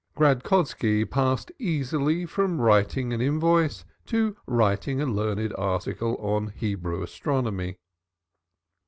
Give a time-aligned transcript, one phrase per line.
[0.17, 7.77] Gradkoski passed easily from writing an invoice to writing a learned article on Hebrew astronomy.